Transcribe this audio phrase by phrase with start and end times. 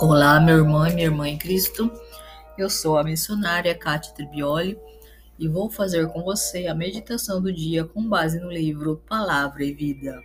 [0.00, 1.90] Olá, meu irmão e minha irmã em Cristo.
[2.56, 4.78] Eu sou a missionária Kátia Tribioli
[5.36, 9.74] e vou fazer com você a meditação do dia com base no livro Palavra e
[9.74, 10.22] Vida.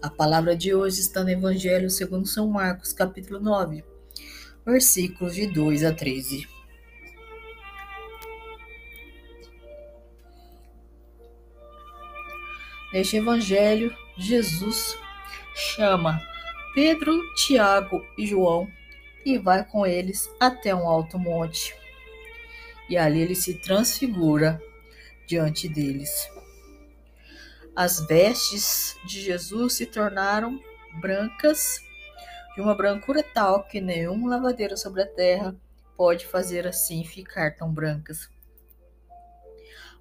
[0.00, 3.84] A palavra de hoje está no Evangelho segundo São Marcos, capítulo 9,
[4.64, 6.57] versículos de 2 a 13.
[12.92, 14.96] Neste evangelho, Jesus
[15.54, 16.20] chama
[16.74, 18.66] Pedro, Tiago e João
[19.26, 21.76] e vai com eles até um alto monte.
[22.88, 24.62] E ali ele se transfigura
[25.26, 26.30] diante deles.
[27.76, 30.58] As vestes de Jesus se tornaram
[30.98, 31.80] brancas,
[32.54, 35.54] de uma brancura tal que nenhum lavadeiro sobre a terra
[35.94, 38.30] pode fazer assim ficar tão brancas.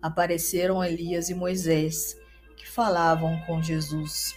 [0.01, 2.15] Apareceram Elias e Moisés
[2.57, 4.35] que falavam com Jesus.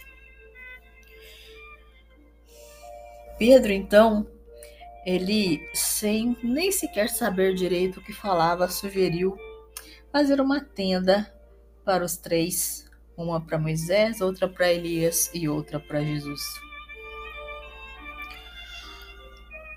[3.37, 4.27] Pedro, então,
[5.05, 9.35] ele, sem nem sequer saber direito o que falava, sugeriu
[10.11, 11.33] fazer uma tenda
[11.83, 12.85] para os três,
[13.17, 16.41] uma para Moisés, outra para Elias e outra para Jesus.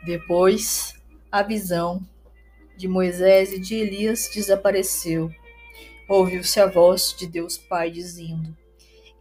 [0.04, 0.94] Depois,
[1.32, 2.06] a visão
[2.76, 5.32] de Moisés e de Elias desapareceu
[6.08, 8.56] ouviu-se a voz de Deus Pai dizendo: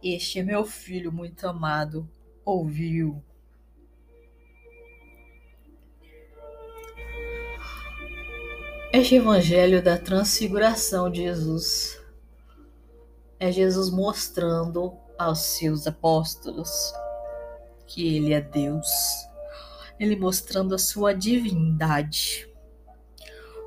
[0.02, 2.08] Este é meu filho muito amado,
[2.44, 3.22] ouviu.
[8.92, 12.00] Este evangelho da transfiguração de Jesus
[13.40, 16.70] é Jesus mostrando aos seus apóstolos
[17.88, 18.88] que ele é Deus,
[19.98, 22.48] ele mostrando a sua divindade.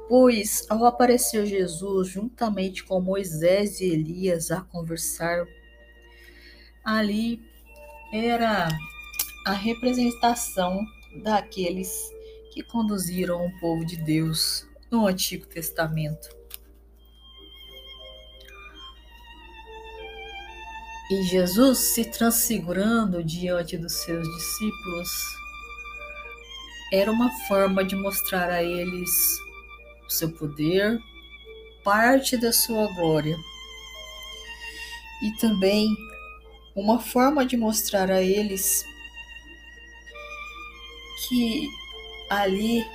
[0.07, 5.45] Pois, ao aparecer Jesus juntamente com Moisés e Elias a conversar,
[6.83, 7.41] ali
[8.13, 8.69] era
[9.45, 10.85] a representação
[11.21, 11.91] daqueles
[12.53, 16.29] que conduziram o povo de Deus no Antigo Testamento.
[21.11, 25.09] E Jesus se transfigurando diante dos seus discípulos
[26.91, 29.09] era uma forma de mostrar a eles
[30.07, 30.99] o seu poder,
[31.83, 33.37] parte da sua glória.
[35.23, 35.87] E também
[36.75, 38.85] uma forma de mostrar a eles
[41.27, 41.67] que
[42.29, 42.85] ali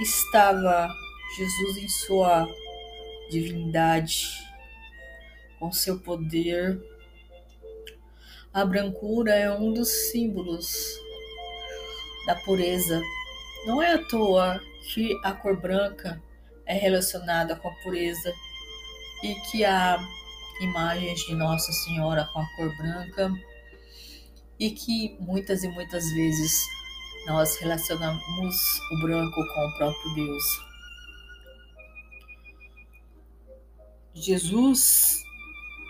[0.00, 0.88] estava
[1.36, 2.46] Jesus em sua
[3.30, 4.28] divindade,
[5.58, 6.80] com seu poder.
[8.52, 10.98] A brancura é um dos símbolos
[12.26, 13.02] da pureza.
[13.66, 14.60] Não é à toa
[14.92, 16.22] que a cor branca
[16.64, 18.32] é relacionada com a pureza
[19.22, 19.98] e que há
[20.60, 23.32] imagens de Nossa Senhora com a cor branca
[24.58, 26.62] e que muitas e muitas vezes
[27.26, 30.44] nós relacionamos o branco com o próprio Deus.
[34.14, 35.22] Jesus,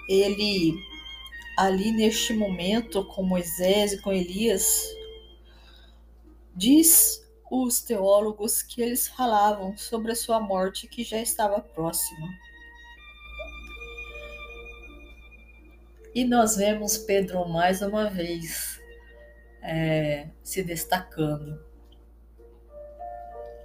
[0.08, 0.74] ele
[1.56, 4.82] ali neste momento com Moisés e com Elias,
[6.54, 12.28] diz os teólogos que eles falavam sobre a sua morte que já estava próxima.
[16.14, 18.80] E nós vemos Pedro mais uma vez
[19.62, 21.62] é, se destacando.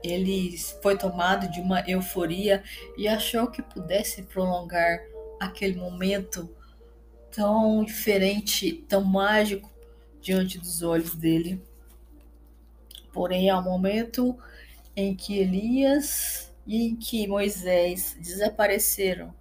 [0.04, 2.64] Ele foi tomado de uma euforia
[2.98, 5.00] e achou que pudesse prolongar
[5.40, 6.54] aquele momento
[7.32, 9.72] tão diferente, tão mágico
[10.20, 11.64] diante dos olhos dele.
[13.12, 14.38] Porém, ao momento
[14.96, 19.34] em que Elias e em que Moisés desapareceram,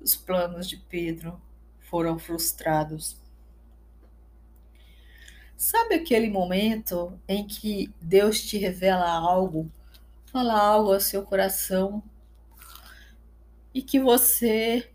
[0.00, 1.40] os planos de Pedro
[1.80, 3.16] foram frustrados.
[5.56, 9.70] Sabe aquele momento em que Deus te revela algo,
[10.26, 12.02] fala algo ao seu coração
[13.74, 14.90] e que você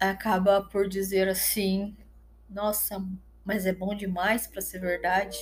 [0.00, 1.96] acaba por dizer assim:
[2.48, 3.04] Nossa,
[3.44, 5.38] mas é bom demais para ser verdade?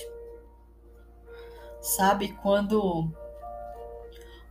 [1.80, 3.12] Sabe quando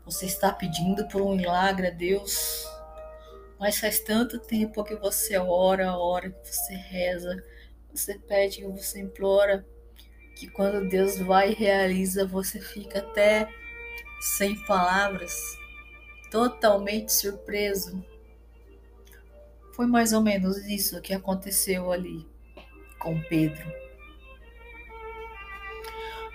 [0.06, 2.66] você está pedindo por um milagre a Deus,
[3.60, 7.44] mas faz tanto tempo que você ora, ora, que você reza,
[7.92, 9.66] você pede, que você implora,
[10.36, 13.50] que quando Deus vai e realiza, você fica até
[14.38, 15.34] sem palavras,
[16.30, 18.04] totalmente surpreso.
[19.74, 22.28] Foi mais ou menos isso que aconteceu ali
[23.00, 23.85] com Pedro.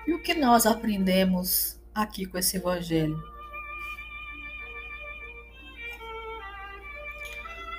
[0.06, 3.22] E o que nós aprendemos aqui com esse evangelho?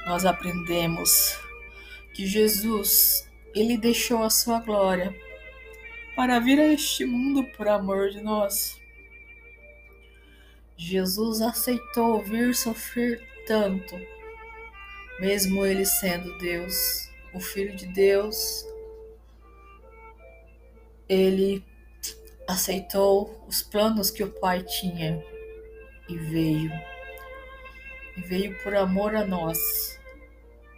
[0.06, 1.40] Nós aprendemos
[2.14, 5.16] que Jesus, ele deixou a sua glória
[6.16, 8.80] para vir a este mundo por amor de nós.
[10.78, 13.96] Jesus aceitou vir sofrer tanto,
[15.20, 18.66] mesmo ele sendo Deus, o Filho de Deus,
[21.08, 21.64] ele
[22.48, 25.24] aceitou os planos que o Pai tinha
[26.08, 26.72] e veio.
[28.18, 29.58] E veio por amor a nós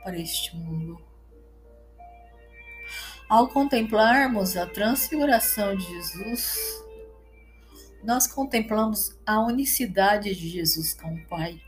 [0.03, 1.01] para este mundo.
[3.29, 6.83] Ao contemplarmos a transfiguração de Jesus,
[8.03, 11.59] nós contemplamos a unicidade de Jesus com o Pai.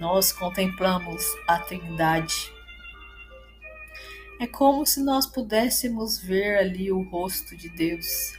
[0.00, 2.52] Nós contemplamos a Trindade.
[4.40, 8.34] É como se nós pudéssemos ver ali o rosto de Deus.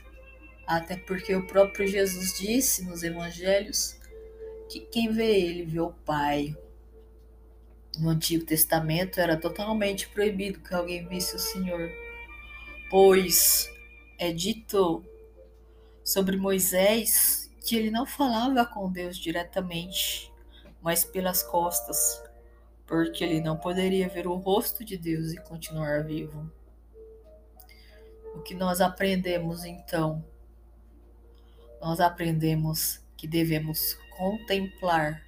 [0.67, 3.97] Até porque o próprio Jesus disse nos evangelhos
[4.69, 6.57] que quem vê ele vê o Pai.
[7.97, 11.89] No Antigo Testamento era totalmente proibido que alguém visse o Senhor,
[12.89, 13.71] pois
[14.19, 15.03] é dito
[16.03, 20.31] sobre Moisés que ele não falava com Deus diretamente,
[20.81, 22.21] mas pelas costas,
[22.85, 26.49] porque ele não poderia ver o rosto de Deus e continuar vivo.
[28.35, 30.23] O que nós aprendemos então?
[31.81, 35.23] Nós aprendemos que devemos contemplar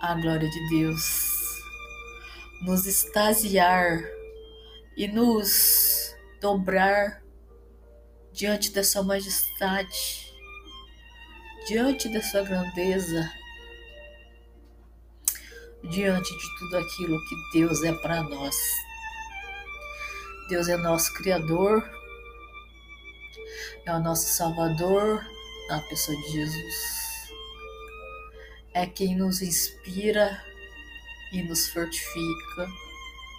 [0.00, 1.02] a glória de Deus,
[2.62, 4.02] nos extasiar
[4.96, 7.22] e nos dobrar
[8.32, 10.32] diante da Sua majestade,
[11.66, 13.30] diante da Sua grandeza,
[15.90, 18.56] diante de tudo aquilo que Deus é para nós.
[20.48, 21.88] Deus é nosso Criador,
[23.86, 25.24] é o nosso Salvador
[25.68, 27.32] na pessoa de Jesus.
[28.74, 30.42] É quem nos inspira
[31.32, 32.68] e nos fortifica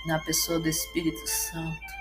[0.05, 1.93] na pessoa do Espírito Santo.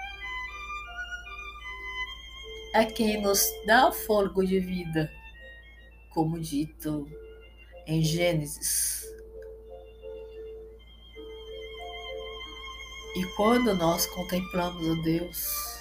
[2.75, 5.13] É quem nos dá o fôlego de vida,
[6.11, 7.07] como dito
[7.87, 9.03] em Gênesis.
[13.15, 15.72] E quando nós contemplamos a Deus,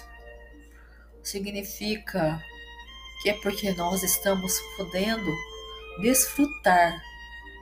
[1.22, 2.42] significa
[3.22, 5.32] que é porque nós estamos podendo
[6.00, 7.00] desfrutar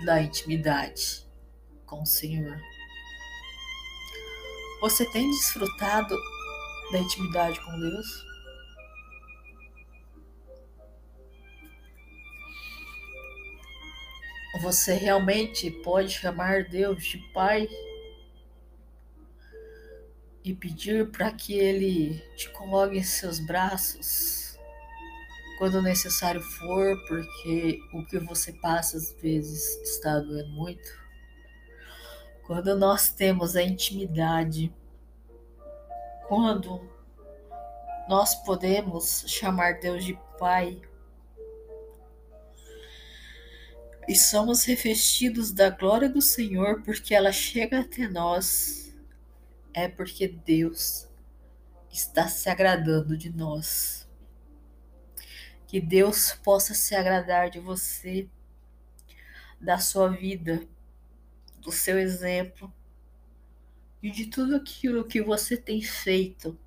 [0.05, 1.27] da intimidade
[1.85, 2.59] com o Senhor.
[4.81, 6.17] Você tem desfrutado
[6.91, 8.31] da intimidade com Deus?
[14.63, 17.69] Você realmente pode chamar Deus de Pai
[20.45, 24.41] e pedir para que Ele te coloque em seus braços
[25.61, 30.99] quando necessário for, porque o que você passa às vezes está doendo muito.
[32.47, 34.73] Quando nós temos a intimidade,
[36.27, 36.81] quando
[38.09, 40.81] nós podemos chamar Deus de Pai
[44.09, 48.80] e somos revestidos da glória do Senhor porque ela chega até nós,
[49.73, 51.09] é porque Deus
[51.91, 54.09] está se agradando de nós.
[55.67, 58.29] Que Deus possa se agradar de você,
[59.61, 60.67] da sua vida,
[61.59, 62.73] do seu exemplo
[64.03, 66.59] e de tudo aquilo que você tem feito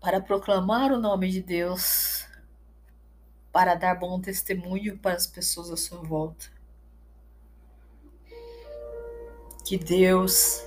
[0.00, 2.26] para proclamar o nome de Deus,
[3.52, 6.46] para dar bom testemunho para as pessoas à sua volta.
[9.64, 10.62] Que Deus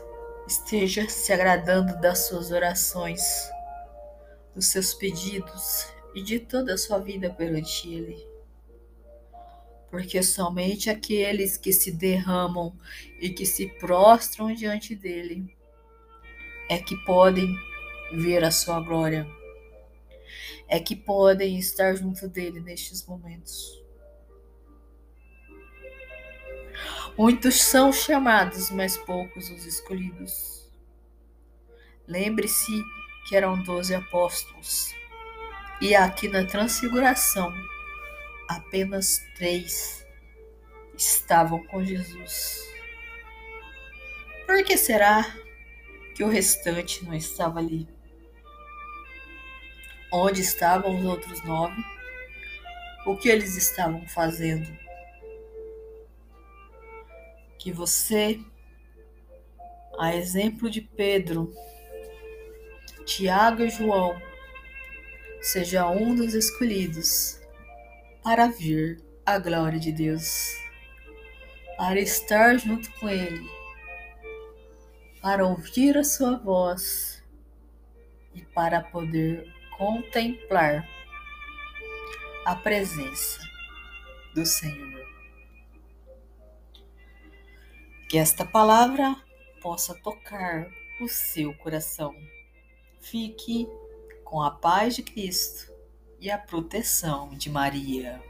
[0.47, 3.21] esteja se agradando das suas orações,
[4.53, 8.27] dos seus pedidos e de toda a sua vida perante Ele.
[9.89, 12.75] Porque somente aqueles que se derramam
[13.21, 15.55] e que se prostram diante dele
[16.69, 17.55] é que podem
[18.13, 19.27] ver a sua glória,
[20.67, 23.82] é que podem estar junto dele nestes momentos.
[27.17, 30.69] Muitos são chamados, mas poucos os escolhidos.
[32.07, 32.83] Lembre-se
[33.27, 34.93] que eram doze apóstolos
[35.83, 37.53] e aqui na Transfiguração,
[38.47, 40.05] apenas três
[40.97, 42.63] estavam com Jesus.
[44.45, 45.25] Por que será
[46.15, 47.85] que o restante não estava ali?
[50.11, 51.83] Onde estavam os outros nove?
[53.05, 54.82] O que eles estavam fazendo?
[57.63, 58.41] Que você,
[59.97, 61.49] a exemplo de Pedro,
[63.05, 64.21] Tiago e João,
[65.39, 67.39] seja um dos escolhidos
[68.21, 70.57] para vir a glória de Deus,
[71.77, 73.49] para estar junto com Ele,
[75.21, 77.23] para ouvir a sua voz
[78.35, 80.85] e para poder contemplar
[82.45, 83.39] a presença
[84.35, 85.02] do Senhor.
[88.13, 89.15] Que esta palavra
[89.59, 90.69] possa tocar
[91.01, 92.13] o seu coração.
[93.01, 93.67] Fique
[94.23, 95.73] com a paz de Cristo
[96.19, 98.21] e a proteção de Maria.